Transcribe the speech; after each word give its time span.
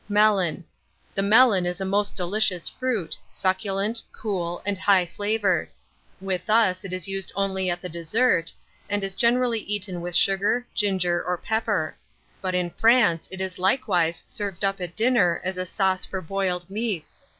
MELON. 0.09 0.63
The 1.13 1.21
melon 1.21 1.67
is 1.67 1.79
a 1.79 1.85
most 1.85 2.15
delicious 2.15 2.67
fruit, 2.67 3.15
succulent, 3.29 4.01
cool, 4.11 4.63
and 4.65 4.75
high 4.75 5.05
flavoured. 5.05 5.69
With 6.19 6.49
us, 6.49 6.83
it 6.83 6.91
is 6.91 7.07
used 7.07 7.31
only 7.35 7.69
at 7.69 7.83
the 7.83 7.87
dessert, 7.87 8.51
and 8.89 9.03
is 9.03 9.13
generally 9.13 9.59
eaten 9.59 10.01
with 10.01 10.15
sugar, 10.15 10.65
ginger, 10.73 11.23
or 11.23 11.37
pepper; 11.37 11.95
but, 12.41 12.55
in 12.55 12.71
France, 12.71 13.27
it 13.31 13.41
is 13.41 13.59
likewise 13.59 14.23
served 14.27 14.65
up 14.65 14.81
at 14.81 14.95
dinner 14.95 15.39
as 15.43 15.59
a 15.59 15.67
sauce 15.67 16.03
for 16.03 16.19
boiled 16.19 16.67
meats. 16.67 17.29